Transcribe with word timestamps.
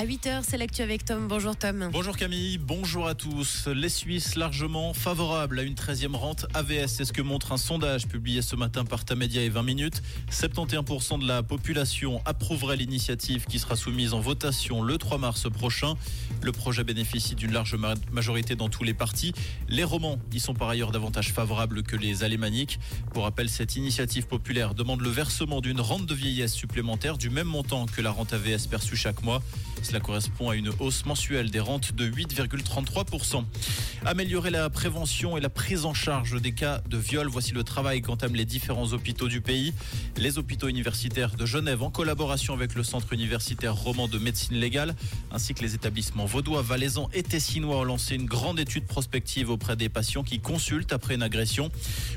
À 0.00 0.04
8h, 0.04 0.44
c'est 0.46 0.58
l'actu 0.58 0.82
avec 0.82 1.04
Tom. 1.04 1.26
Bonjour 1.26 1.56
Tom. 1.56 1.88
Bonjour 1.90 2.16
Camille, 2.16 2.56
bonjour 2.56 3.08
à 3.08 3.16
tous. 3.16 3.66
Les 3.66 3.88
Suisses 3.88 4.36
largement 4.36 4.94
favorables 4.94 5.58
à 5.58 5.64
une 5.64 5.74
13e 5.74 6.14
rente 6.14 6.46
AVS. 6.54 6.86
C'est 6.86 7.04
ce 7.04 7.12
que 7.12 7.20
montre 7.20 7.50
un 7.50 7.56
sondage 7.56 8.06
publié 8.06 8.40
ce 8.40 8.54
matin 8.54 8.84
par 8.84 9.04
Tamedia 9.04 9.42
et 9.42 9.48
20 9.48 9.64
minutes. 9.64 10.02
71% 10.30 11.18
de 11.18 11.26
la 11.26 11.42
population 11.42 12.22
approuverait 12.26 12.76
l'initiative 12.76 13.46
qui 13.46 13.58
sera 13.58 13.74
soumise 13.74 14.14
en 14.14 14.20
votation 14.20 14.82
le 14.82 14.98
3 14.98 15.18
mars 15.18 15.50
prochain. 15.50 15.94
Le 16.42 16.52
projet 16.52 16.84
bénéficie 16.84 17.34
d'une 17.34 17.50
large 17.50 17.76
majorité 18.12 18.54
dans 18.54 18.68
tous 18.68 18.84
les 18.84 18.94
partis. 18.94 19.32
Les 19.68 19.82
romans 19.82 20.20
y 20.32 20.38
sont 20.38 20.54
par 20.54 20.68
ailleurs 20.68 20.92
davantage 20.92 21.32
favorables 21.32 21.82
que 21.82 21.96
les 21.96 22.22
alémaniques. 22.22 22.78
Pour 23.12 23.24
rappel, 23.24 23.48
cette 23.48 23.74
initiative 23.74 24.28
populaire 24.28 24.74
demande 24.74 25.00
le 25.00 25.10
versement 25.10 25.60
d'une 25.60 25.80
rente 25.80 26.06
de 26.06 26.14
vieillesse 26.14 26.54
supplémentaire 26.54 27.18
du 27.18 27.30
même 27.30 27.48
montant 27.48 27.86
que 27.86 28.00
la 28.00 28.12
rente 28.12 28.32
AVS 28.32 28.68
perçue 28.68 28.94
chaque 28.94 29.24
mois. 29.24 29.42
Cela 29.88 30.00
correspond 30.00 30.50
à 30.50 30.54
une 30.54 30.68
hausse 30.80 31.06
mensuelle 31.06 31.50
des 31.50 31.60
rentes 31.60 31.94
de 31.94 32.06
8,33%. 32.06 33.42
Améliorer 34.04 34.50
la 34.50 34.68
prévention 34.68 35.38
et 35.38 35.40
la 35.40 35.48
prise 35.48 35.86
en 35.86 35.94
charge 35.94 36.42
des 36.42 36.52
cas 36.52 36.82
de 36.90 36.98
viol, 36.98 37.26
voici 37.26 37.52
le 37.54 37.64
travail 37.64 38.02
qu'entament 38.02 38.36
les 38.36 38.44
différents 38.44 38.92
hôpitaux 38.92 39.28
du 39.28 39.40
pays. 39.40 39.72
Les 40.18 40.36
hôpitaux 40.36 40.68
universitaires 40.68 41.36
de 41.36 41.46
Genève, 41.46 41.82
en 41.82 41.90
collaboration 41.90 42.52
avec 42.52 42.74
le 42.74 42.82
Centre 42.82 43.14
universitaire 43.14 43.74
roman 43.74 44.08
de 44.08 44.18
médecine 44.18 44.58
légale, 44.58 44.94
ainsi 45.32 45.54
que 45.54 45.62
les 45.62 45.74
établissements 45.74 46.26
vaudois, 46.26 46.60
valaisans 46.60 47.08
et 47.14 47.22
tessinois, 47.22 47.78
ont 47.78 47.84
lancé 47.84 48.14
une 48.14 48.26
grande 48.26 48.60
étude 48.60 48.84
prospective 48.84 49.48
auprès 49.48 49.74
des 49.74 49.88
patients 49.88 50.22
qui 50.22 50.38
consultent 50.38 50.92
après 50.92 51.14
une 51.14 51.22
agression. 51.22 51.70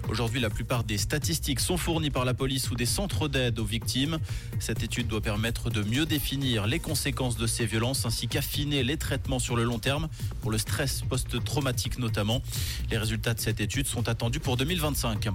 Aujourd'hui, 0.09 0.41
la 0.41 0.49
plupart 0.49 0.83
des 0.83 0.97
statistiques 0.97 1.61
sont 1.61 1.77
fournies 1.77 2.09
par 2.09 2.25
la 2.25 2.33
police 2.33 2.69
ou 2.69 2.75
des 2.75 2.85
centres 2.85 3.29
d'aide 3.29 3.59
aux 3.59 3.65
victimes. 3.65 4.17
Cette 4.59 4.83
étude 4.83 5.07
doit 5.07 5.21
permettre 5.21 5.69
de 5.69 5.83
mieux 5.83 6.05
définir 6.05 6.67
les 6.67 6.79
conséquences 6.79 7.37
de 7.37 7.47
ces 7.47 7.60
violences 7.65 8.05
ainsi 8.05 8.27
qu'affiner 8.27 8.83
les 8.83 8.97
traitements 8.97 9.39
sur 9.39 9.55
le 9.55 9.63
long 9.63 9.79
terme 9.79 10.07
pour 10.41 10.51
le 10.51 10.57
stress 10.57 11.01
post-traumatique 11.07 11.99
notamment. 11.99 12.41
Les 12.89 12.97
résultats 12.97 13.33
de 13.33 13.39
cette 13.39 13.59
étude 13.59 13.87
sont 13.87 14.07
attendus 14.07 14.39
pour 14.39 14.57
2025. 14.57 15.27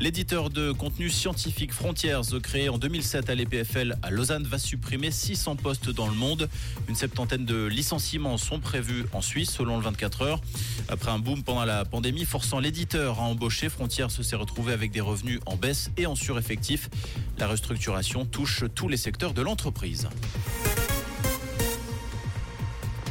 L'éditeur 0.00 0.50
de 0.50 0.72
contenu 0.72 1.08
scientifique 1.10 1.72
Frontiers, 1.72 2.20
créé 2.42 2.68
en 2.68 2.78
2007 2.78 3.30
à 3.30 3.34
l'EPFL 3.34 3.96
à 4.02 4.10
Lausanne, 4.10 4.44
va 4.44 4.58
supprimer 4.58 5.10
600 5.10 5.56
postes 5.56 5.90
dans 5.90 6.08
le 6.08 6.14
monde. 6.14 6.48
Une 6.88 6.94
septantaine 6.94 7.44
de 7.44 7.66
licenciements 7.66 8.36
sont 8.38 8.60
prévus 8.60 9.06
en 9.12 9.22
Suisse 9.22 9.50
selon 9.50 9.76
le 9.76 9.82
24 9.82 10.22
heures. 10.22 10.40
Après 10.88 11.10
un 11.10 11.18
boom 11.18 11.42
pendant 11.42 11.64
la 11.64 11.84
pandémie 11.84 12.24
forçant 12.24 12.60
l'éditeur 12.60 13.18
à 13.18 13.22
embaucher, 13.22 13.68
Frontiers 13.68 14.10
se 14.10 14.22
s'est 14.22 14.36
retrouvé 14.36 14.72
avec 14.72 14.90
des 14.90 15.00
revenus 15.00 15.40
en 15.46 15.56
baisse 15.56 15.90
et 15.96 16.06
en 16.06 16.14
sureffectif. 16.14 16.90
La 17.38 17.46
restructuration 17.46 18.24
touche 18.24 18.64
tous 18.74 18.88
les 18.88 18.96
secteurs 18.96 19.34
de 19.34 19.42
l'entreprise. 19.42 20.08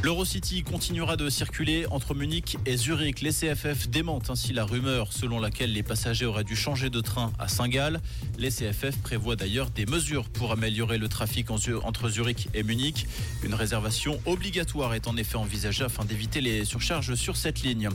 L'Eurocity 0.06 0.62
continuera 0.62 1.18
de 1.18 1.32
circuler 1.32 1.88
entre 1.90 2.14
Munich 2.14 2.60
et 2.68 2.78
Zurich. 2.78 3.22
Les 3.22 3.32
CFF 3.32 3.90
démentent 3.90 4.30
ainsi 4.30 4.54
la 4.54 4.64
rumeur 4.64 5.12
selon 5.12 5.40
laquelle 5.40 5.74
les 5.74 5.82
passagers 5.82 6.28
auraient 6.28 6.44
dû 6.44 6.56
changer 6.56 6.92
de 6.92 7.02
train 7.02 7.34
à 7.40 7.48
Saint-Gall. 7.48 8.00
Les 8.38 8.52
CFF 8.52 8.98
prévoient 9.02 9.36
d'ailleurs 9.36 9.72
des 9.72 9.88
mesures 9.88 10.30
pour 10.30 10.52
améliorer 10.52 11.00
le 11.00 11.10
trafic 11.10 11.50
entre 11.50 12.10
Zurich 12.10 12.50
et 12.54 12.62
Munich. 12.62 13.08
Une 13.42 13.56
réservation 13.56 14.22
obligatoire 14.28 14.94
est 14.94 15.08
en 15.08 15.18
effet 15.18 15.38
envisagée 15.38 15.86
afin 15.86 16.06
d'éviter 16.06 16.40
les 16.40 16.66
surcharges 16.66 17.16
sur 17.16 17.36
cette 17.36 17.64
ligne. 17.64 17.90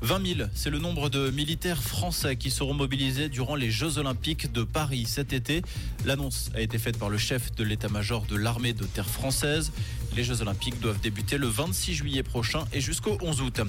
20 0.00 0.26
000, 0.36 0.48
c'est 0.54 0.70
le 0.70 0.78
nombre 0.78 1.10
de 1.10 1.28
militaires 1.28 1.82
français 1.82 2.36
qui 2.36 2.50
seront 2.50 2.72
mobilisés 2.72 3.28
durant 3.28 3.56
les 3.56 3.70
Jeux 3.70 3.98
Olympiques 3.98 4.52
de 4.52 4.62
Paris 4.62 5.04
cet 5.06 5.34
été. 5.34 5.60
L'annonce 6.06 6.50
a 6.54 6.62
été 6.62 6.78
faite 6.78 6.98
par 6.98 7.10
le 7.10 7.18
chef 7.18 7.54
de 7.56 7.62
l'état-major 7.62 8.24
de 8.24 8.36
l'armée 8.36 8.72
de 8.72 8.84
terre 8.84 9.10
française. 9.10 9.70
Les 10.14 10.24
Jeux 10.24 10.42
Olympiques 10.42 10.78
doivent 10.80 11.00
débuter 11.00 11.38
le 11.42 11.48
26 11.48 11.94
juillet 11.94 12.22
prochain 12.22 12.64
et 12.72 12.80
jusqu'au 12.80 13.18
11 13.20 13.40
août. 13.40 13.60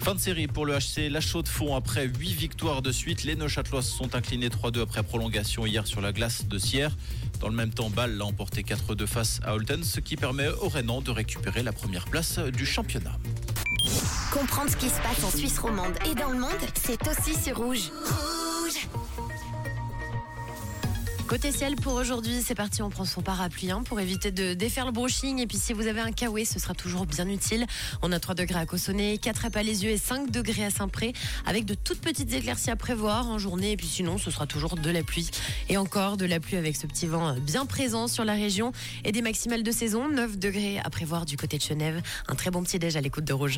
Fin 0.00 0.14
de 0.14 0.20
série 0.20 0.46
pour 0.46 0.64
le 0.64 0.78
HC 0.78 1.10
La 1.10 1.20
Chaux 1.20 1.42
de 1.42 1.48
Fonds. 1.48 1.74
Après 1.74 2.06
8 2.06 2.32
victoires 2.32 2.80
de 2.80 2.92
suite, 2.92 3.24
les 3.24 3.34
Neuchâtelois 3.34 3.82
sont 3.82 4.14
inclinés 4.14 4.48
3-2 4.48 4.82
après 4.82 5.02
prolongation 5.02 5.66
hier 5.66 5.84
sur 5.88 6.00
la 6.00 6.12
glace 6.12 6.46
de 6.46 6.58
Sierre. 6.58 6.96
Dans 7.40 7.48
le 7.48 7.56
même 7.56 7.70
temps, 7.70 7.90
Bâle 7.90 8.16
l'a 8.16 8.24
emporté 8.24 8.62
4-2 8.62 9.06
face 9.06 9.40
à 9.42 9.54
Holten, 9.54 9.82
ce 9.82 9.98
qui 9.98 10.14
permet 10.14 10.48
aux 10.48 10.68
Rénans 10.68 11.00
de 11.00 11.10
récupérer 11.10 11.64
la 11.64 11.72
première 11.72 12.04
place 12.04 12.38
du 12.38 12.64
championnat. 12.64 13.18
Comprendre 14.32 14.70
ce 14.70 14.76
qui 14.76 14.88
se 14.88 15.00
passe 15.00 15.24
en 15.24 15.36
Suisse 15.36 15.58
romande 15.58 15.94
et 16.08 16.14
dans 16.14 16.30
le 16.30 16.38
monde, 16.38 16.52
c'est 16.74 17.00
aussi 17.08 17.34
sur 17.34 17.56
Rouge. 17.56 17.90
Côté 21.28 21.52
ciel 21.52 21.76
pour 21.76 21.92
aujourd'hui, 21.92 22.40
c'est 22.42 22.54
parti, 22.54 22.80
on 22.80 22.88
prend 22.88 23.04
son 23.04 23.20
parapluie 23.20 23.70
hein, 23.70 23.82
pour 23.84 24.00
éviter 24.00 24.30
de 24.30 24.54
défaire 24.54 24.86
le 24.86 24.92
brushing. 24.92 25.38
Et 25.40 25.46
puis 25.46 25.58
si 25.58 25.74
vous 25.74 25.86
avez 25.86 26.00
un 26.00 26.10
kawaii, 26.10 26.46
ce 26.46 26.58
sera 26.58 26.72
toujours 26.72 27.04
bien 27.04 27.28
utile. 27.28 27.66
On 28.00 28.12
a 28.12 28.18
3 28.18 28.34
degrés 28.34 28.58
à 28.58 28.64
Cossonay, 28.64 29.18
4 29.18 29.44
à 29.44 29.50
Palaisieux 29.50 29.90
et 29.90 29.98
5 29.98 30.30
degrés 30.30 30.64
à 30.64 30.70
Saint-Pré, 30.70 31.12
avec 31.44 31.66
de 31.66 31.74
toutes 31.74 32.00
petites 32.00 32.32
éclaircies 32.32 32.70
à 32.70 32.76
prévoir 32.76 33.28
en 33.28 33.36
journée. 33.36 33.72
Et 33.72 33.76
puis 33.76 33.86
sinon, 33.86 34.16
ce 34.16 34.30
sera 34.30 34.46
toujours 34.46 34.76
de 34.76 34.90
la 34.90 35.02
pluie. 35.02 35.30
Et 35.68 35.76
encore 35.76 36.16
de 36.16 36.24
la 36.24 36.40
pluie 36.40 36.56
avec 36.56 36.76
ce 36.76 36.86
petit 36.86 37.06
vent 37.06 37.34
bien 37.38 37.66
présent 37.66 38.08
sur 38.08 38.24
la 38.24 38.32
région 38.32 38.72
et 39.04 39.12
des 39.12 39.20
maximales 39.20 39.62
de 39.62 39.70
saison. 39.70 40.08
9 40.08 40.38
degrés 40.38 40.78
à 40.82 40.88
prévoir 40.88 41.26
du 41.26 41.36
côté 41.36 41.58
de 41.58 41.62
Genève. 41.62 42.00
Un 42.28 42.36
très 42.36 42.50
bon 42.50 42.62
petit 42.62 42.78
déj 42.78 42.96
à 42.96 43.02
l'écoute 43.02 43.24
de 43.24 43.34
Rouge. 43.34 43.56